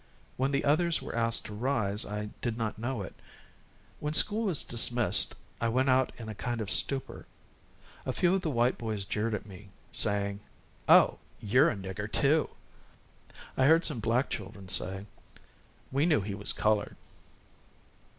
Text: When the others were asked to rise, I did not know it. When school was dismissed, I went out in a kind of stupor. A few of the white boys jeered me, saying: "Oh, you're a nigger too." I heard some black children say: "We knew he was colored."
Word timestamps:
When 0.35 0.49
the 0.49 0.65
others 0.65 0.99
were 0.99 1.13
asked 1.15 1.45
to 1.45 1.53
rise, 1.53 2.07
I 2.07 2.31
did 2.41 2.57
not 2.57 2.79
know 2.79 3.03
it. 3.03 3.13
When 3.99 4.15
school 4.15 4.45
was 4.45 4.63
dismissed, 4.63 5.35
I 5.61 5.69
went 5.69 5.89
out 5.91 6.11
in 6.17 6.27
a 6.27 6.33
kind 6.33 6.59
of 6.59 6.71
stupor. 6.71 7.27
A 8.03 8.11
few 8.11 8.33
of 8.33 8.41
the 8.41 8.49
white 8.49 8.79
boys 8.79 9.05
jeered 9.05 9.45
me, 9.45 9.69
saying: 9.91 10.39
"Oh, 10.89 11.19
you're 11.39 11.69
a 11.69 11.75
nigger 11.75 12.11
too." 12.11 12.49
I 13.55 13.65
heard 13.65 13.85
some 13.85 13.99
black 13.99 14.31
children 14.31 14.69
say: 14.69 15.05
"We 15.91 16.07
knew 16.07 16.21
he 16.21 16.33
was 16.33 16.51
colored." 16.51 16.95